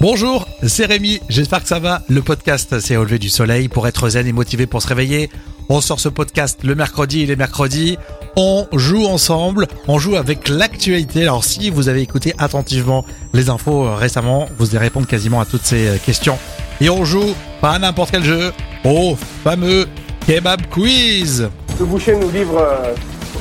[0.00, 2.00] Bonjour, c'est Rémi, j'espère que ça va.
[2.08, 5.28] Le podcast c'est au lever du soleil pour être zen et motivé pour se réveiller.
[5.68, 7.98] On sort ce podcast le mercredi et les mercredis.
[8.34, 11.24] On joue ensemble, on joue avec l'actualité.
[11.24, 15.44] Alors si vous avez écouté attentivement les infos euh, récemment, vous allez répondre quasiment à
[15.44, 16.38] toutes ces euh, questions.
[16.80, 18.54] Et on joue pas n'importe quel jeu,
[18.86, 19.86] au fameux
[20.26, 21.50] Kebab Quiz.
[21.78, 22.94] Le boucher nous livre euh,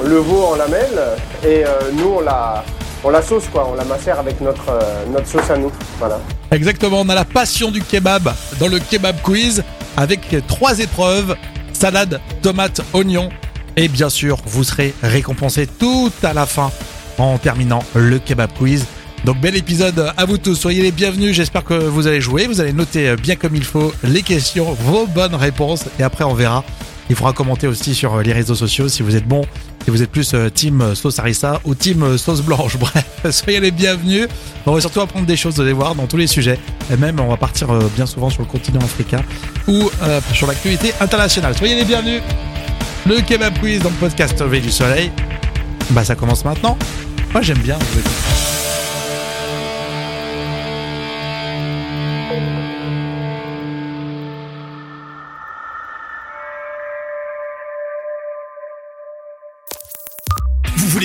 [0.04, 1.00] le veau en lamelles
[1.48, 1.64] et
[1.94, 2.66] nous on la,
[3.04, 5.72] on la sauce quoi, on la macère avec notre, euh, notre sauce à nous.
[6.00, 6.20] Voilà.
[6.52, 9.64] Exactement, on a la passion du kebab dans le Kebab Quiz
[9.98, 11.36] avec trois épreuves,
[11.74, 13.30] salade, tomate, oignon.
[13.76, 16.72] Et bien sûr, vous serez récompensé tout à la fin
[17.18, 18.86] en terminant le Kebab Quiz.
[19.26, 22.62] Donc bel épisode à vous tous, soyez les bienvenus, j'espère que vous allez jouer, vous
[22.62, 26.64] allez noter bien comme il faut les questions, vos bonnes réponses et après on verra.
[27.10, 29.42] Il faudra commenter aussi sur les réseaux sociaux si vous êtes bon,
[29.84, 32.78] si vous êtes plus euh, team sauce harissa ou team euh, sauce blanche.
[32.80, 34.28] Bref, soyez les bienvenus.
[34.66, 36.60] On va surtout apprendre des choses, vous allez voir, dans tous les sujets.
[36.92, 39.24] Et même, on va partir euh, bien souvent sur le continent africain
[39.68, 41.58] ou euh, sur l'actualité internationale.
[41.58, 42.22] Soyez les bienvenus.
[43.06, 45.12] Le Kebab Quiz dans le podcast Levé du Soleil.
[45.92, 46.78] Bah, ça commence maintenant.
[47.32, 47.80] Moi, j'aime bien.
[47.80, 48.59] Vous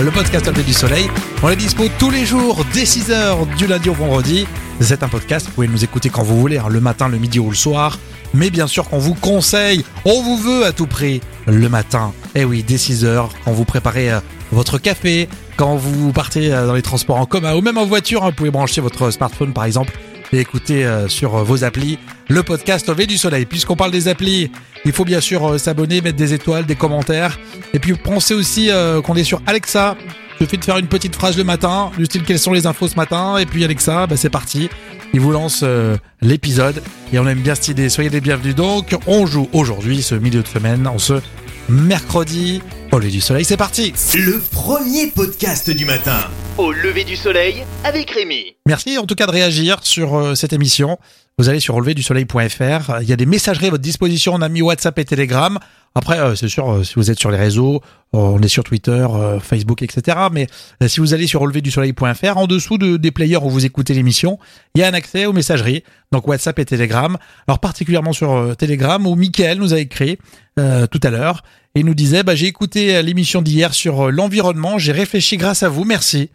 [0.00, 1.08] Le podcast Levé du Soleil,
[1.42, 4.46] on est dispo tous les jours dès 6h du lundi au vendredi.
[4.80, 7.38] C'est un podcast, vous pouvez nous écouter quand vous voulez, hein, le matin, le midi
[7.38, 7.98] ou le soir.
[8.34, 12.12] Mais bien sûr qu'on vous conseille, on vous veut à tout prix le matin.
[12.34, 14.20] Eh oui, dès 6h, quand vous préparez euh,
[14.50, 18.24] votre café, quand vous partez euh, dans les transports en commun ou même en voiture,
[18.24, 19.92] hein, vous pouvez brancher votre smartphone par exemple
[20.32, 21.98] et écouter euh, sur euh, vos applis
[22.28, 23.46] le podcast Levé du Soleil.
[23.46, 24.50] Puisqu'on parle des applis,
[24.84, 27.38] il faut bien sûr euh, s'abonner, mettre des étoiles, des commentaires.
[27.74, 29.96] Et puis pensez aussi euh, qu'on est sur Alexa.
[30.40, 32.88] Il suffit de faire une petite phrase le matin, du style quelles sont les infos
[32.88, 34.68] ce matin, et puis Alexa, bah, c'est parti.
[35.14, 36.82] Il vous lance euh, l'épisode
[37.12, 37.88] et on aime bien cette idée.
[37.88, 38.54] Soyez les bienvenus.
[38.54, 41.20] Donc, on joue aujourd'hui ce milieu de semaine, en ce
[41.68, 42.60] mercredi
[42.90, 43.44] au lever du soleil.
[43.44, 43.92] C'est parti.
[44.14, 46.18] Le premier podcast du matin.
[46.58, 48.56] Au lever du soleil avec Rémi.
[48.64, 50.96] Merci en tout cas de réagir sur euh, cette émission.
[51.36, 53.00] Vous allez sur releverdusoleil.fr.
[53.00, 54.34] Il y a des messageries à votre disposition.
[54.34, 55.58] On a mis WhatsApp et Telegram.
[55.96, 57.80] Après, euh, c'est sûr, euh, si vous êtes sur les réseaux,
[58.12, 59.04] on est sur Twitter,
[59.42, 60.16] Facebook, etc.
[60.30, 60.46] Mais
[60.86, 64.38] si vous allez sur releverdusoleil.fr, en dessous de, des players où vous écoutez l'émission,
[64.74, 67.16] il y a un accès aux messageries, donc WhatsApp et Telegram.
[67.48, 70.18] Alors particulièrement sur Telegram, où Mickaël nous a écrit
[70.56, 71.42] tout à l'heure
[71.74, 75.84] et nous disait, bah, j'ai écouté l'émission d'hier sur l'environnement, j'ai réfléchi grâce à vous,
[75.84, 76.28] merci.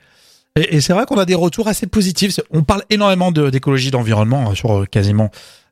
[0.58, 2.40] Et, c'est vrai qu'on a des retours assez positifs.
[2.52, 5.30] On parle énormément de- d'écologie, d'environnement euh, sur euh, quasiment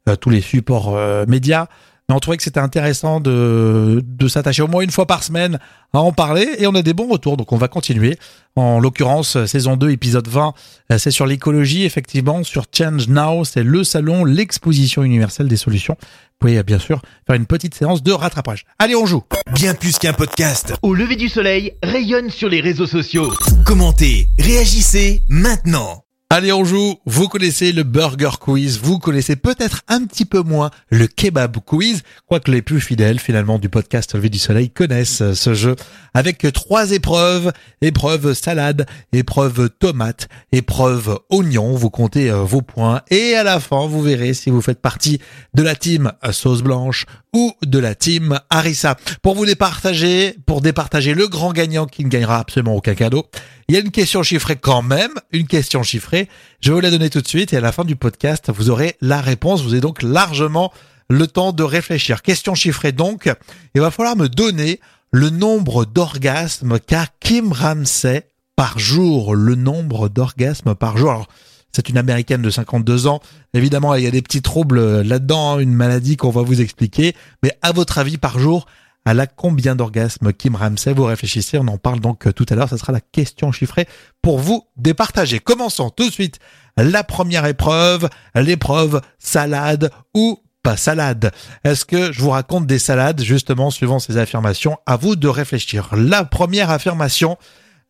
[0.07, 1.67] euh, tous les supports euh, médias.
[2.07, 5.57] Mais on trouvait que c'était intéressant de, de s'attacher au moins une fois par semaine
[5.91, 7.35] à en parler et on a des bons retours.
[7.35, 8.19] Donc on va continuer.
[8.55, 10.53] En l'occurrence, saison 2, épisode 20,
[10.91, 13.43] euh, c'est sur l'écologie, effectivement, sur Change Now.
[13.43, 15.97] C'est le salon, l'exposition universelle des solutions.
[16.41, 18.65] Vous pouvez bien sûr faire une petite séance de rattrapage.
[18.77, 19.23] Allez, on joue
[19.53, 20.73] Bien plus qu'un podcast.
[20.81, 23.31] Au lever du soleil rayonne sur les réseaux sociaux.
[23.65, 26.04] Commentez, réagissez maintenant.
[26.37, 26.95] Allez, on joue.
[27.05, 28.77] Vous connaissez le Burger Quiz.
[28.83, 32.03] Vous connaissez peut-être un petit peu moins le Kebab Quiz.
[32.25, 35.77] Quoique les plus fidèles, finalement, du podcast Levé du Soleil connaissent euh, ce jeu.
[36.13, 37.53] Avec trois épreuves.
[37.79, 41.73] Épreuve salade, épreuve tomate, épreuve oignon.
[41.73, 43.01] Vous comptez euh, vos points.
[43.09, 45.21] Et à la fin, vous verrez si vous faites partie
[45.53, 48.95] de la team euh, sauce blanche ou de la team harissa.
[49.21, 53.25] Pour vous départager, pour départager le grand gagnant qui ne gagnera absolument aucun cadeau,
[53.67, 56.29] il y a une question chiffrée quand même, une question chiffrée.
[56.61, 58.69] Je vais vous la donner tout de suite et à la fin du podcast, vous
[58.69, 59.63] aurez la réponse.
[59.63, 60.71] Vous avez donc largement
[61.09, 62.21] le temps de réfléchir.
[62.21, 63.29] Question chiffrée donc.
[63.75, 64.79] Il va falloir me donner
[65.11, 69.35] le nombre d'orgasmes qu'a Kim Ramsey par jour.
[69.35, 71.27] Le nombre d'orgasmes par jour.
[71.75, 73.19] C'est une américaine de 52 ans.
[73.53, 77.13] Évidemment, il y a des petits troubles là-dedans, hein, une maladie qu'on va vous expliquer.
[77.43, 78.65] Mais à votre avis, par jour,
[79.05, 80.93] elle a combien d'orgasmes Kim Ramsey?
[80.93, 82.69] Vous réfléchissez, on en parle donc euh, tout à l'heure.
[82.69, 83.87] Ça sera la question chiffrée
[84.21, 85.39] pour vous départager.
[85.39, 86.39] Commençons tout de suite
[86.77, 91.31] la première épreuve, l'épreuve salade ou pas salade?
[91.65, 94.77] Est-ce que je vous raconte des salades justement suivant ces affirmations?
[94.85, 95.89] À vous de réfléchir.
[95.95, 97.37] La première affirmation,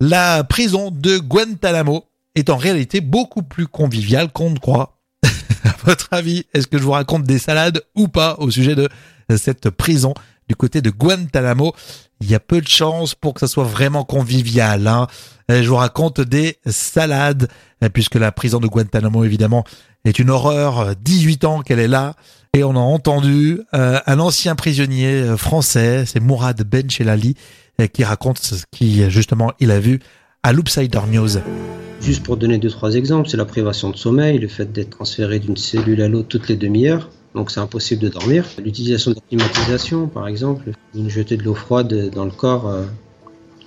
[0.01, 4.99] la prison de Guantanamo est en réalité beaucoup plus conviviale qu'on ne croit.
[5.85, 8.89] votre avis, est-ce que je vous raconte des salades ou pas au sujet de
[9.37, 10.13] cette prison
[10.47, 11.73] du côté de Guantanamo?
[12.21, 14.87] Il y a peu de chances pour que ça soit vraiment convivial.
[14.87, 15.07] Hein.
[15.49, 17.49] Je vous raconte des salades,
[17.93, 19.63] puisque la prison de Guantanamo, évidemment,
[20.05, 20.95] est une horreur.
[20.95, 22.15] 18 ans qu'elle est là.
[22.55, 27.35] Et on a entendu euh, un ancien prisonnier euh, français, c'est Mourad Benchelali,
[27.81, 29.99] euh, qui raconte ce qui, justement, il a vu
[30.45, 31.39] à News.
[32.01, 35.39] Juste pour donner deux, trois exemples, c'est la privation de sommeil, le fait d'être transféré
[35.39, 38.45] d'une cellule à l'autre toutes les demi-heures, donc c'est impossible de dormir.
[38.63, 42.83] L'utilisation de la climatisation, par exemple, une jetée de l'eau froide dans le corps, euh,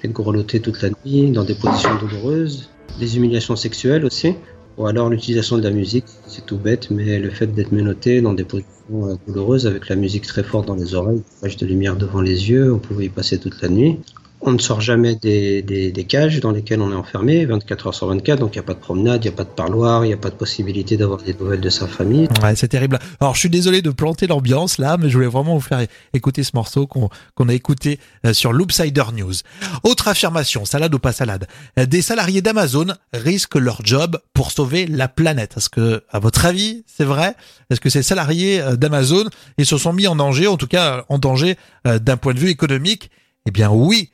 [0.01, 2.71] fait grelotter toute la nuit, dans des positions douloureuses.
[3.01, 4.35] Des humiliations sexuelles aussi,
[4.77, 8.35] ou alors l'utilisation de la musique, c'est tout bête, mais le fait d'être menotté dans
[8.35, 11.97] des positions euh, douloureuses avec la musique très forte dans les oreilles, flash de lumière
[11.97, 13.99] devant les yeux, on pouvait y passer toute la nuit.
[14.41, 17.95] On ne sort jamais des, des, des, cages dans lesquelles on est enfermé, 24 heures
[17.95, 20.05] sur 24, donc il n'y a pas de promenade, il n'y a pas de parloir,
[20.05, 22.29] il n'y a pas de possibilité d'avoir des nouvelles de sa famille.
[22.43, 22.99] Ouais, c'est terrible.
[23.21, 26.45] Alors je suis désolé de planter l'ambiance là, mais je voulais vraiment vous faire écouter
[26.45, 29.35] ce morceau qu'on a écouté euh, sur Loopsider News.
[29.83, 31.47] Autre affirmation, salade ou pas salade,
[31.79, 35.57] euh, des salariés d'Amazon risquent leur job pour sauver la planète.
[35.57, 37.35] Est-ce que, à votre avis, c'est vrai?
[37.71, 39.25] Est-ce que ces salariés euh, d'Amazon,
[39.59, 42.51] ils se sont mis en danger, en tout cas en danger d'un point de vue
[42.51, 43.11] économique?
[43.47, 44.11] Eh bien oui,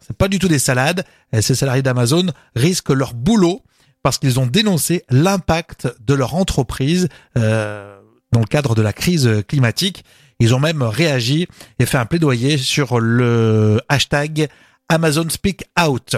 [0.00, 1.04] c'est pas du tout des salades.
[1.34, 3.62] Euh, ces salariés d'Amazon risquent leur boulot
[4.02, 7.98] parce qu'ils ont dénoncé l'impact de leur entreprise euh,
[8.32, 10.04] dans le cadre de la crise climatique.
[10.40, 11.46] Ils ont même réagi
[11.78, 14.48] et fait un plaidoyer sur le hashtag
[14.88, 16.16] Amazon Speak Out.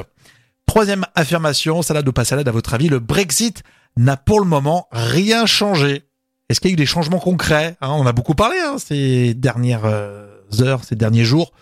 [0.67, 3.63] Troisième affirmation, salade ou pas salade, à votre avis, le Brexit
[3.97, 6.03] n'a pour le moment rien changé.
[6.49, 7.91] Est-ce qu'il y a eu des changements concrets hein?
[7.91, 11.53] On a beaucoup parlé hein, ces dernières heures, ces derniers jours,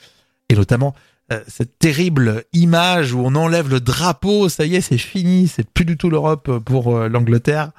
[0.48, 0.94] et notamment
[1.32, 5.68] euh, cette terrible image où on enlève le drapeau, ça y est, c'est fini, c'est
[5.68, 7.70] plus du tout l'Europe pour euh, l'Angleterre.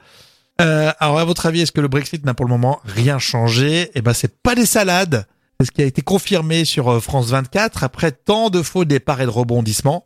[0.62, 3.92] Euh, alors à votre avis, est-ce que le Brexit n'a pour le moment rien changé?
[3.94, 5.28] Eh ben c'est pas des salades.
[5.60, 9.22] C'est ce qui a été confirmé sur euh, France 24 après tant de faux départs
[9.22, 10.06] et de rebondissements.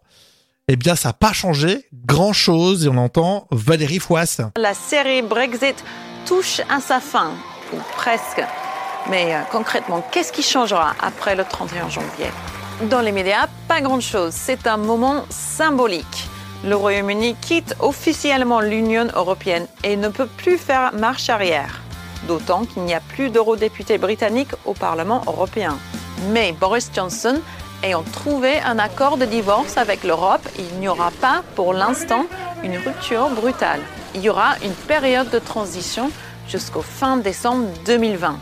[0.72, 4.42] Eh bien, ça n'a pas changé grand-chose et on entend Valérie Fouas.
[4.58, 5.84] La série Brexit
[6.28, 7.32] touche à sa fin,
[7.74, 8.44] ou presque.
[9.10, 12.28] Mais euh, concrètement, qu'est-ce qui changera après le 31 janvier?
[12.84, 14.34] Dans les médias, pas grand-chose.
[14.34, 16.30] C'est un moment symbolique.
[16.64, 21.82] Le Royaume-Uni quitte officiellement l'Union européenne et ne peut plus faire marche arrière.
[22.28, 25.78] D'autant qu'il n'y a plus d'eurodéputés britanniques au Parlement européen.
[26.32, 27.40] Mais Boris Johnson
[27.84, 32.26] ayant trouvé un accord de divorce avec l'Europe, il n'y aura pas pour l'instant
[32.64, 33.80] une rupture brutale.
[34.16, 36.12] Il y aura une période de transition
[36.48, 38.38] jusqu'au fin décembre 2020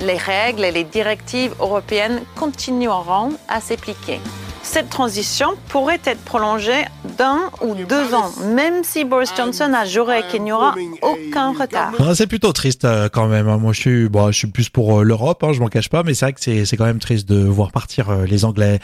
[0.00, 4.20] les règles et les directives européennes continueront à s'appliquer.
[4.66, 6.84] Cette transition pourrait être prolongée
[7.16, 11.92] d'un ou deux ans, même si Boris Johnson a juré qu'il n'y aura aucun retard.
[12.14, 13.48] C'est plutôt triste euh, quand même.
[13.48, 13.58] Hein.
[13.58, 16.02] Moi, je suis, bon, je suis plus pour euh, l'Europe, hein, je m'en cache pas,
[16.02, 18.80] mais c'est vrai que c'est quand même triste de voir partir euh, les Anglais.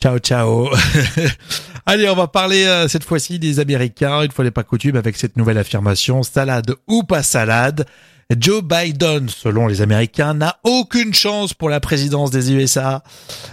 [0.00, 0.70] Ciao, ciao.
[1.86, 4.22] Allez, on va parler cette fois-ci des Américains.
[4.22, 7.86] Une fois n'est pas coutume avec cette nouvelle affirmation, salade ou pas salade.
[8.38, 13.02] Joe Biden, selon les Américains, n'a aucune chance pour la présidence des USA.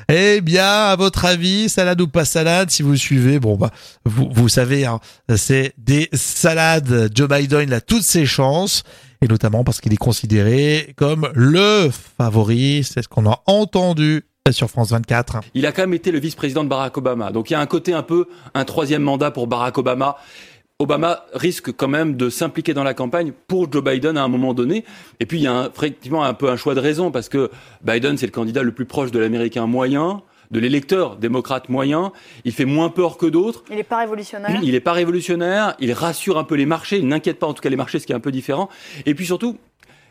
[0.10, 3.72] Eh bien, à votre avis, salade ou pas salade, si vous suivez, bon bah,
[4.06, 5.00] vous, vous savez, hein,
[5.36, 7.12] c'est des salades.
[7.13, 8.83] Joe Biden a toutes ses chances,
[9.22, 12.83] et notamment parce qu'il est considéré comme le favori.
[12.83, 15.42] C'est ce qu'on a entendu sur France 24.
[15.54, 17.31] Il a quand même été le vice-président de Barack Obama.
[17.31, 20.18] Donc il y a un côté un peu un troisième mandat pour Barack Obama.
[20.81, 24.56] Obama risque quand même de s'impliquer dans la campagne pour Joe Biden à un moment
[24.56, 24.83] donné.
[25.19, 27.52] Et puis il y a effectivement un peu un choix de raison parce que
[27.83, 32.11] Biden c'est le candidat le plus proche de l'américain moyen de l'électeur démocrate moyen.
[32.45, 33.64] Il fait moins peur que d'autres.
[33.69, 34.59] Il n'est pas révolutionnaire?
[34.64, 35.76] Il n'est pas révolutionnaire.
[35.80, 36.97] Il rassure un peu les marchés.
[36.97, 38.68] Il n'inquiète pas en tout cas les marchés, ce qui est un peu différent.
[39.06, 39.57] Et puis surtout,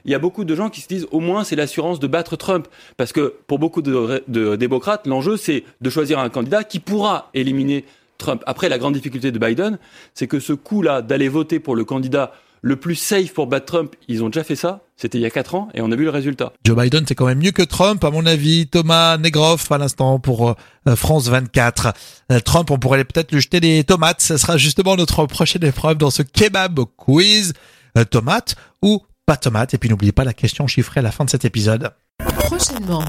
[0.04, 2.36] il y a beaucoup de gens qui se disent au moins c'est l'assurance de battre
[2.36, 2.68] Trump.
[2.96, 7.28] Parce que pour beaucoup de, de démocrates, l'enjeu c'est de choisir un candidat qui pourra
[7.34, 7.84] éliminer
[8.20, 8.42] Trump.
[8.46, 9.78] Après, la grande difficulté de Biden,
[10.14, 13.94] c'est que ce coup-là d'aller voter pour le candidat le plus safe pour battre Trump,
[14.08, 14.80] ils ont déjà fait ça.
[14.96, 16.52] C'était il y a quatre ans et on a vu le résultat.
[16.64, 18.66] Joe Biden, c'est quand même mieux que Trump, à mon avis.
[18.66, 20.50] Thomas Negroff, à l'instant, pour
[20.86, 21.94] euh, France 24.
[22.30, 24.20] Euh, Trump, on pourrait peut-être lui jeter des tomates.
[24.20, 27.54] Ce sera justement notre prochaine épreuve dans ce kebab quiz.
[27.96, 29.74] Euh, tomate ou pas tomate.
[29.74, 31.90] Et puis n'oubliez pas la question chiffrée à la fin de cet épisode.
[32.18, 33.02] Prochainement,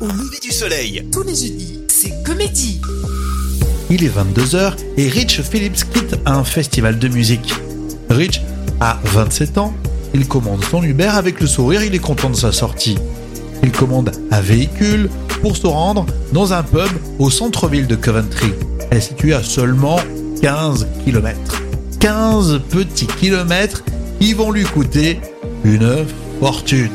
[0.00, 1.08] au lever du soleil.
[1.10, 2.80] Tous les jeudis, c'est comédie.
[3.90, 7.54] Il est 22h et Rich Phillips quitte un festival de musique.
[8.10, 8.42] Rich
[8.80, 9.72] a 27 ans,
[10.12, 12.98] il commande son Uber avec le sourire, il est content de sa sortie.
[13.62, 15.08] Il commande un véhicule
[15.40, 18.52] pour se rendre dans un pub au centre-ville de Coventry.
[18.90, 19.98] Elle est située à seulement
[20.42, 21.62] 15 km.
[21.98, 23.84] 15 petits kilomètres
[24.20, 25.18] qui vont lui coûter
[25.64, 26.04] une
[26.40, 26.90] fortune.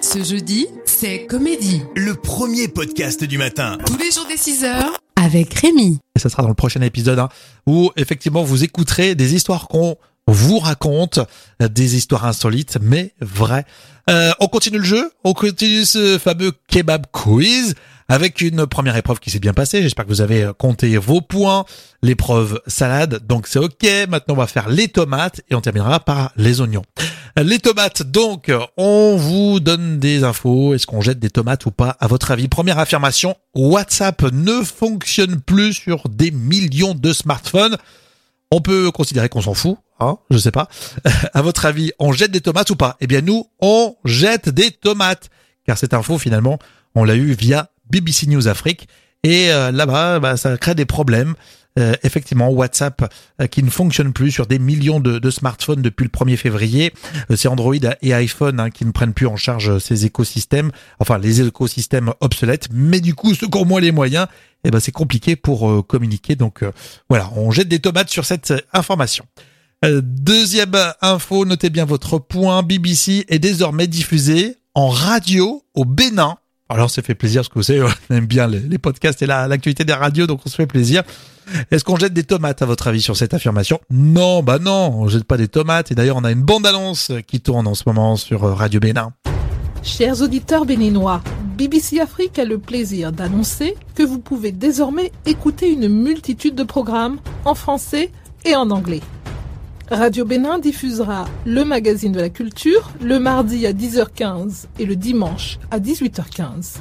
[0.00, 0.68] Ce jeudi,
[1.04, 1.82] c'est Comédie.
[1.96, 3.76] Le premier podcast du matin.
[3.84, 5.98] Tous les jours dès 6h avec Rémi.
[6.16, 7.28] Et ça sera dans le prochain épisode hein,
[7.66, 9.96] où effectivement vous écouterez des histoires qu'on
[10.26, 11.20] vous raconte,
[11.60, 13.66] des histoires insolites mais vraies.
[14.08, 17.74] Euh, on continue le jeu, on continue ce fameux kebab quiz
[18.08, 19.82] avec une première épreuve qui s'est bien passée.
[19.82, 21.66] J'espère que vous avez compté vos points.
[22.02, 24.08] L'épreuve salade, donc c'est ok.
[24.08, 26.84] Maintenant, on va faire les tomates et on terminera par les oignons.
[27.42, 30.72] Les tomates, donc, on vous donne des infos.
[30.72, 32.46] Est-ce qu'on jette des tomates ou pas, à votre avis?
[32.46, 37.76] Première affirmation, WhatsApp ne fonctionne plus sur des millions de smartphones.
[38.52, 40.68] On peut considérer qu'on s'en fout, hein, je sais pas.
[41.34, 42.96] à votre avis, on jette des tomates ou pas?
[43.00, 45.28] Eh bien, nous, on jette des tomates.
[45.66, 46.60] Car cette info, finalement,
[46.94, 48.86] on l'a eu via BBC News Afrique.
[49.24, 51.34] Et euh, là-bas, bah, ça crée des problèmes.
[51.76, 56.10] Euh, effectivement, WhatsApp euh, qui ne fonctionne plus sur des millions de, smartphones depuis le
[56.10, 56.92] 1er février.
[57.34, 61.42] c'est Android et iPhone hein, qui ne prennent plus en charge ces écosystèmes, enfin les
[61.42, 62.68] écosystèmes obsolètes.
[62.72, 64.28] Mais du coup, ceux qui moins les moyens,
[64.62, 66.36] eh ben, c'est compliqué pour communiquer.
[66.36, 66.64] Donc
[67.08, 69.24] voilà, on jette des tomates sur cette information.
[69.82, 72.62] Deuxième info, notez bien votre point.
[72.62, 76.36] BBC est désormais diffusé en radio au Bénin
[76.70, 79.26] alors, on s'est fait plaisir parce que vous savez, on aime bien les, podcasts et
[79.26, 81.02] l'actualité des radios, donc on se fait plaisir.
[81.70, 83.80] Est-ce qu'on jette des tomates à votre avis sur cette affirmation?
[83.90, 85.92] Non, bah non, on jette pas des tomates.
[85.92, 89.12] Et d'ailleurs, on a une bande-annonce qui tourne en ce moment sur euh, Radio Bénin.
[89.82, 91.22] Chers auditeurs béninois,
[91.58, 97.18] BBC Afrique a le plaisir d'annoncer que vous pouvez désormais écouter une multitude de programmes
[97.44, 98.10] en français
[98.46, 99.02] et en anglais.
[99.90, 105.58] Radio Bénin diffusera le magazine de la culture le mardi à 10h15 et le dimanche
[105.70, 106.76] à 18h15.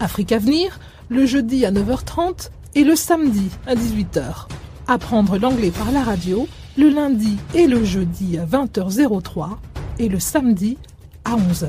[0.00, 4.48] Afrique Avenir le jeudi à 9h30 et le samedi à 18h.
[4.88, 9.50] Apprendre l'anglais par la radio le lundi et le jeudi à 20h03
[10.00, 10.76] et le samedi
[11.24, 11.68] à 11h.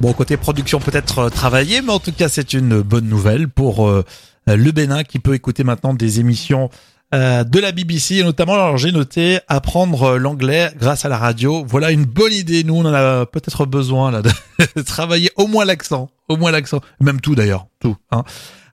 [0.00, 3.88] Bon, côté production peut-être euh, travaillé, mais en tout cas c'est une bonne nouvelle pour
[3.88, 4.04] euh,
[4.46, 6.70] le Bénin qui peut écouter maintenant des émissions
[7.12, 11.64] euh, de la BBC et notamment alors j'ai noté apprendre l'anglais grâce à la radio.
[11.66, 12.62] Voilà une bonne idée.
[12.62, 16.80] Nous on en a peut-être besoin là de travailler au moins l'accent, au moins l'accent,
[17.00, 17.96] même tout d'ailleurs, tout.
[18.12, 18.22] Hein.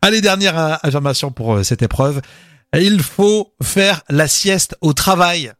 [0.01, 2.21] Allez dernière euh, affirmation pour euh, cette épreuve.
[2.77, 5.51] Il faut faire la sieste au travail.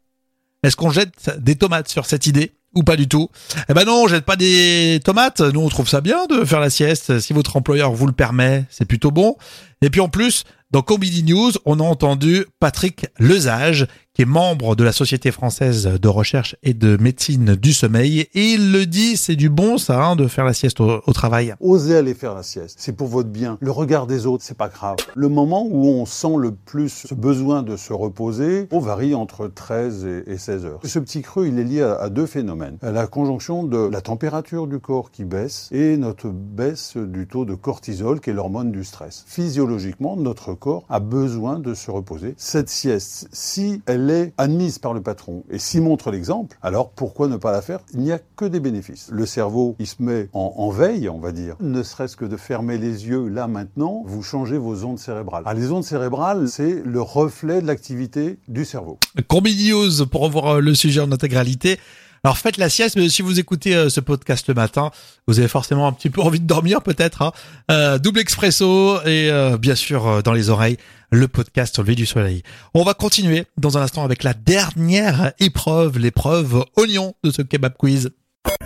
[0.62, 3.30] Est-ce qu'on jette des tomates sur cette idée ou pas du tout?
[3.70, 5.42] Eh ben non, on jette pas des tomates.
[5.42, 7.20] Nous on trouve ça bien de faire la sieste.
[7.20, 9.36] Si votre employeur vous le permet, c'est plutôt bon.
[9.82, 14.76] Et puis en plus, dans Comedy News, on a entendu Patrick Lezage, qui est membre
[14.76, 18.22] de la Société française de recherche et de médecine du sommeil.
[18.34, 21.54] Et il le dit, c'est du bon ça, hein, de faire la sieste au, travail.
[21.60, 23.60] Osez aller faire la sieste, c'est pour votre bien.
[23.62, 24.96] Le regard des autres, c'est pas grave.
[25.14, 29.46] Le moment où on sent le plus ce besoin de se reposer, on varie entre
[29.46, 30.80] 13 et 16 heures.
[30.84, 32.80] Ce petit creux, il est lié à, deux phénomènes.
[32.82, 37.54] la conjonction de la température du corps qui baisse et notre baisse du taux de
[37.54, 39.26] cortisol, qui est l'hormone du stress.
[39.28, 42.34] Physiologiquement, notre corps a besoin de se reposer.
[42.38, 47.28] Cette sieste, si elle est admise par le patron et s'y montre l'exemple, alors pourquoi
[47.28, 47.80] ne pas la faire?
[47.94, 49.10] Il n'y a que des bénéfices.
[49.12, 51.56] Le cerveau, il se met en, veille, on va dire.
[51.60, 55.44] Ne serait-ce que de fermer les yeux là maintenant, vous changez vos ondes cérébrales.
[55.46, 59.00] Alors, les ondes cérébrales, c'est le reflet de l'activité du cerveau.
[59.28, 59.72] Combi
[60.12, 61.80] pour revoir le sujet en intégralité.
[62.28, 64.92] Alors faites la sieste, mais si vous écoutez euh, ce podcast le matin,
[65.30, 67.22] vous avez forcément un petit peu envie de dormir peut-être.
[67.22, 67.32] Hein.
[67.72, 70.76] Euh, double expresso et bien sûr dans les oreilles
[71.10, 72.44] le podcast au lever du soleil.
[72.74, 77.78] On va continuer dans un instant avec la dernière épreuve, l'épreuve oignon de ce kebab
[77.78, 78.10] quiz.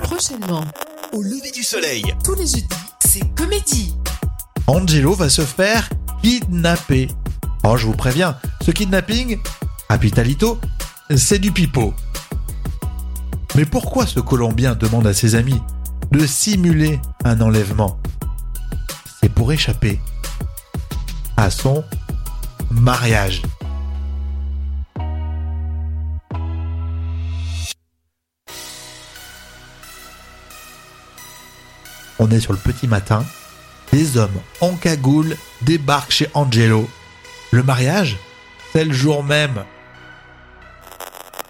[0.02, 0.66] Prochainement,
[1.14, 2.04] au lever du soleil.
[2.24, 2.66] Tous les jeudis,
[3.06, 3.94] c'est comédie.
[4.66, 5.88] Angelo va se faire
[6.24, 7.10] kidnapper.
[7.64, 9.38] Oh, je vous préviens, ce kidnapping,
[9.88, 10.60] à Pitalito,
[11.16, 11.94] c'est du pipeau.
[13.56, 15.62] Mais pourquoi ce Colombien demande à ses amis
[16.12, 18.00] de simuler un enlèvement
[19.20, 20.00] C'est pour échapper
[21.36, 21.84] à son
[22.70, 23.42] mariage.
[32.20, 33.26] On est sur le petit matin.
[33.92, 34.30] Des hommes
[34.62, 36.90] en cagoule débarquent chez Angelo.
[37.52, 38.18] Le mariage,
[38.72, 39.66] c'est le jour même.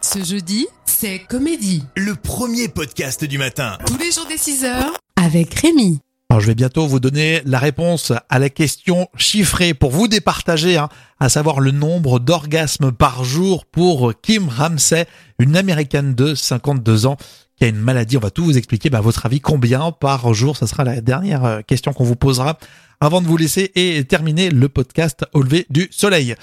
[0.02, 0.68] Ce jeudi,
[1.02, 1.84] c'est Comédie.
[1.98, 3.80] Le premier podcast du matin.
[3.88, 4.94] Tous les jours des 6 heures.
[5.16, 6.00] Avec Rémi.
[6.30, 10.78] Alors je vais bientôt vous donner la réponse à la question chiffrée pour vous départager,
[10.78, 10.90] hein,
[11.20, 15.08] à savoir le nombre d'orgasmes par jour pour Kim Ramsey,
[15.40, 17.18] une américaine de 52 ans
[17.58, 18.18] qui a une maladie.
[18.18, 18.92] On va tout vous expliquer.
[18.92, 20.56] Bah, à votre avis, combien par jour?
[20.56, 22.60] Ce sera la dernière euh, question qu'on vous posera
[23.00, 26.36] avant de vous laisser et terminer le podcast au lever du soleil.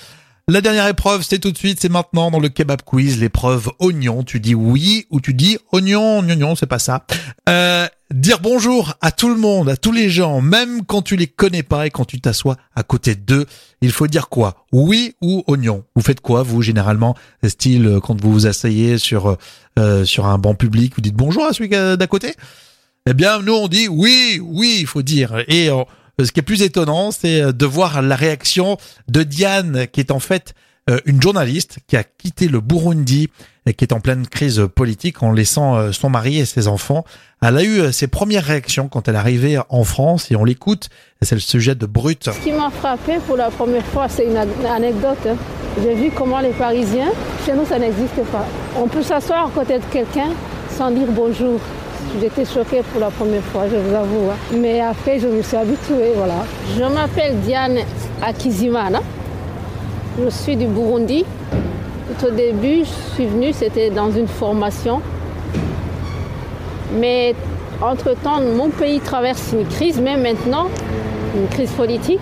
[0.51, 4.23] La dernière épreuve, c'est tout de suite, c'est maintenant dans le kebab quiz, l'épreuve oignon.
[4.23, 7.05] Tu dis oui ou tu dis oignon, oignon, c'est pas ça.
[7.51, 11.27] Euh, dire bonjour à tout le monde, à tous les gens, même quand tu les
[11.27, 13.45] connais pas et quand tu t'assois à côté d'eux,
[13.83, 14.65] il faut dire quoi?
[14.73, 15.85] Oui ou oignon?
[15.95, 17.15] Vous faites quoi vous généralement?
[17.47, 19.37] Style euh, quand vous vous asseyez sur
[19.79, 22.33] euh, sur un banc public, vous dites bonjour à celui d'à côté?
[23.05, 25.45] Eh bien, nous on dit oui, oui, il faut dire.
[25.47, 25.69] Et
[26.25, 28.77] ce qui est plus étonnant, c'est euh, de voir la réaction
[29.09, 30.55] de Diane, qui est en fait
[30.91, 33.29] euh, une journaliste qui a quitté le Burundi
[33.67, 37.05] et qui est en pleine crise politique en laissant euh, son mari et ses enfants.
[37.43, 40.89] Elle a eu ses premières réactions quand elle est arrivée en France et on l'écoute.
[41.23, 42.25] C'est le sujet de Brut.
[42.25, 45.19] Ce qui m'a frappé pour la première fois, c'est une anecdote.
[45.29, 45.37] Hein.
[45.81, 47.13] J'ai vu comment les Parisiens,
[47.47, 48.45] chez nous ça n'existe pas.
[48.77, 50.31] On peut s'asseoir à côté de quelqu'un
[50.77, 51.61] sans dire bonjour.
[52.21, 54.31] J'étais choquée pour la première fois, je vous avoue.
[54.31, 54.37] Hein.
[54.55, 56.45] Mais après, je me suis habituée, voilà.
[56.77, 57.79] Je m'appelle Diane
[58.23, 59.01] Akizimana.
[60.23, 61.25] Je suis du Burundi.
[62.19, 65.01] Tout au début, je suis venue, c'était dans une formation.
[66.99, 67.35] Mais
[67.81, 70.69] entre-temps, mon pays traverse une crise, même maintenant,
[71.37, 72.21] une crise politique,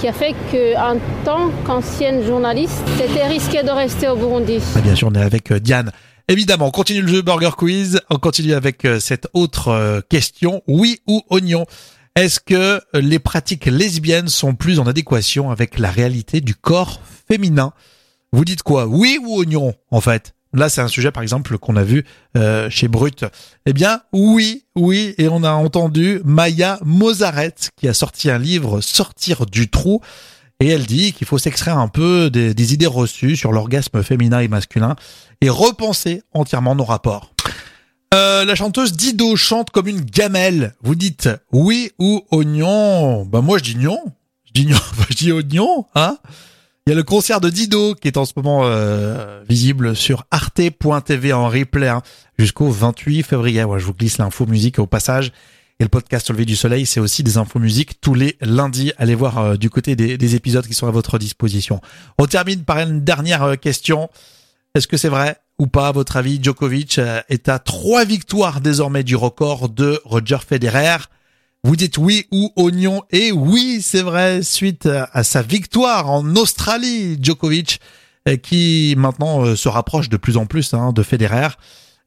[0.00, 4.58] qui a fait qu'en tant qu'ancienne journaliste, c'était risqué de rester au Burundi.
[4.76, 5.92] Ah, bien sûr, on est avec euh, Diane.
[6.28, 8.00] Évidemment, on continue le jeu Burger Quiz.
[8.10, 10.62] On continue avec euh, cette autre euh, question.
[10.66, 11.66] Oui ou oignon?
[12.14, 17.72] Est-ce que les pratiques lesbiennes sont plus en adéquation avec la réalité du corps féminin?
[18.32, 18.86] Vous dites quoi?
[18.86, 20.34] Oui ou oignon, en fait?
[20.54, 22.04] Là, c'est un sujet, par exemple, qu'on a vu
[22.36, 23.24] euh, chez Brut.
[23.64, 28.82] Eh bien, oui, oui, et on a entendu Maya Mozaret, qui a sorti un livre,
[28.82, 30.02] Sortir du trou,
[30.62, 34.46] et elle dit qu'il faut s'extraire un peu des, idées reçues sur l'orgasme féminin et
[34.46, 34.94] masculin,
[35.40, 37.32] et repenser entièrement nos rapports.
[38.14, 40.74] Euh, la chanteuse Dido chante comme une gamelle.
[40.80, 43.98] Vous dites oui ou oignon Ben moi je dis non.
[44.44, 44.78] Je dis non.
[45.10, 46.18] je dis oignon, hein
[46.86, 50.26] Il y a le concert de Dido qui est en ce moment euh, visible sur
[50.30, 52.02] arte.tv en replay hein,
[52.38, 53.64] jusqu'au 28 février.
[53.64, 55.32] Ouais, je vous glisse l'info musique au passage.
[55.80, 58.92] Et le podcast Lever du Soleil, c'est aussi des infos musiques tous les lundis.
[58.98, 61.80] Allez voir euh, du côté des, des, épisodes qui sont à votre disposition.
[62.18, 64.08] On termine par une dernière euh, question.
[64.74, 68.60] Est-ce que c'est vrai ou pas, à votre avis Djokovic euh, est à trois victoires
[68.60, 70.98] désormais du record de Roger Federer?
[71.64, 77.18] Vous dites oui ou oignon Et oui, c'est vrai, suite à sa victoire en Australie,
[77.22, 77.80] Djokovic,
[78.42, 81.50] qui maintenant se rapproche de plus en plus hein, de Federer.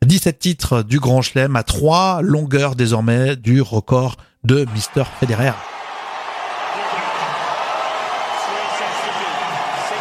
[0.05, 5.03] 17 titres du Grand Chelem à trois longueurs désormais du record de Mr.
[5.19, 5.53] Federer.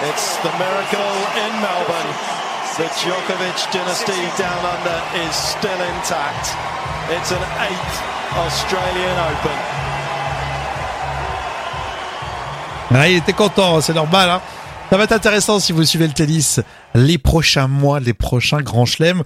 [0.06, 1.00] It's the miracle
[1.36, 2.12] in Melbourne.
[2.76, 6.54] The Djokovic dynasty down under is still intact.
[7.10, 8.02] It's an eighth
[8.36, 9.58] Australian Open.
[12.96, 14.28] Ah, il était content, c'est normal.
[14.28, 14.40] Hein
[14.90, 16.60] Ça va être intéressant si vous suivez le tennis
[16.94, 19.22] les prochains mois, les prochains grands chelems.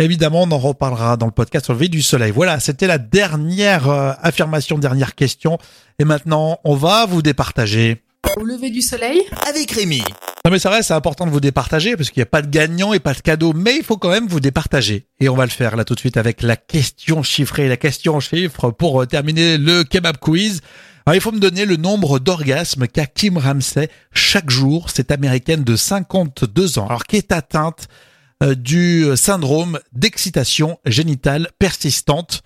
[0.00, 2.30] Évidemment, on en reparlera dans le podcast sur le du soleil.
[2.30, 5.58] Voilà, c'était la dernière euh, affirmation, dernière question.
[5.98, 8.02] Et maintenant, on va vous départager.
[8.38, 10.02] Au lever du soleil Avec Rémi.
[10.46, 12.48] Non mais c'est vrai, c'est important de vous départager parce qu'il n'y a pas de
[12.48, 15.06] gagnant et pas de cadeau, mais il faut quand même vous départager.
[15.20, 18.14] Et on va le faire là tout de suite avec la question chiffrée, la question
[18.16, 20.62] en chiffres pour euh, terminer le kebab quiz.
[21.04, 25.62] Alors, il faut me donner le nombre d'orgasmes qu'a Kim Ramsey chaque jour, cette américaine
[25.62, 28.09] de 52 ans, alors qui est atteinte euh,
[28.56, 32.42] du syndrome d'excitation génitale persistante.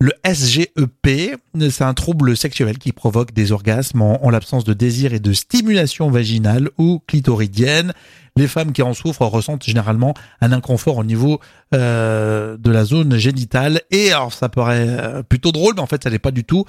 [0.00, 5.18] Le SGEP, c'est un trouble sexuel qui provoque des orgasmes en, l'absence de désir et
[5.18, 7.92] de stimulation vaginale ou clitoridienne.
[8.36, 11.40] Les femmes qui en souffrent ressentent généralement un inconfort au niveau
[11.74, 13.82] euh, de la zone génitale.
[13.90, 16.64] Et alors ça paraît euh, plutôt drôle, mais en fait ça n'est pas du tout.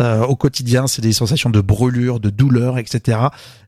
[0.00, 3.18] Euh, au quotidien, c'est des sensations de brûlure, de douleur, etc.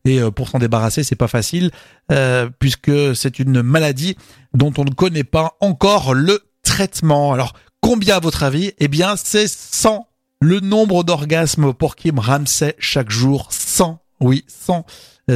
[0.04, 1.70] Et euh, pour s'en débarrasser, c'est pas facile
[2.10, 4.16] euh, puisque c'est une maladie
[4.52, 7.32] dont on ne connaît pas encore le traitement.
[7.32, 8.72] Alors Combien à votre avis?
[8.78, 10.06] Eh bien, c'est 100.
[10.40, 14.00] Le nombre d'orgasmes pour Kim Ramsey chaque jour, 100.
[14.20, 14.84] Oui, 100.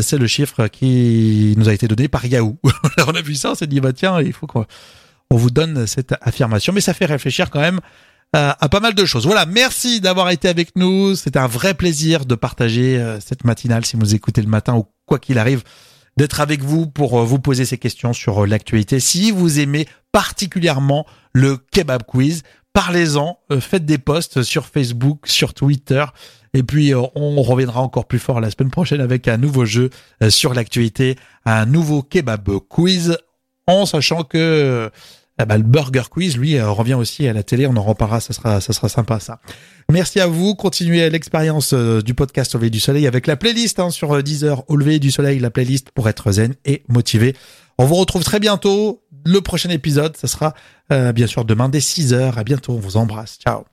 [0.02, 2.58] C'est le chiffre qui nous a été donné par Yahoo.
[3.06, 4.66] on a vu ça, on s'est dit, bah tiens, il faut qu'on
[5.30, 6.72] vous donne cette affirmation.
[6.72, 7.80] Mais ça fait réfléchir quand même
[8.32, 9.26] à, à pas mal de choses.
[9.26, 11.16] Voilà, merci d'avoir été avec nous.
[11.16, 14.86] C'était un vrai plaisir de partager euh, cette matinale si vous écoutez le matin ou
[15.06, 15.64] quoi qu'il arrive
[16.20, 19.00] d'être avec vous pour euh, vous poser ces questions sur euh, l'actualité.
[19.00, 22.42] Si vous aimez particulièrement le kebab quiz,
[22.74, 26.04] parlez-en, euh, faites des posts sur Facebook, sur Twitter.
[26.52, 29.88] Et puis, on reviendra encore plus fort la semaine prochaine avec un nouveau jeu
[30.30, 33.16] sur l'actualité, un nouveau kebab quiz,
[33.68, 34.90] en sachant que
[35.38, 37.68] ah bah, le Burger Quiz, lui, revient aussi à la télé.
[37.68, 39.38] On en reparlera, ça sera, ça sera sympa, ça.
[39.90, 40.54] Merci à vous.
[40.54, 44.22] Continuez l'expérience euh, du podcast Au lever du soleil avec la playlist hein, sur euh,
[44.22, 47.34] Deezer Au lever du soleil, la playlist pour être zen et motivé.
[47.78, 49.02] On vous retrouve très bientôt.
[49.24, 50.54] Le prochain épisode, ça sera
[51.14, 52.38] bien sûr demain dès 6 heures.
[52.38, 52.72] À bientôt.
[52.72, 53.38] On vous embrasse.
[53.38, 53.64] Ciao.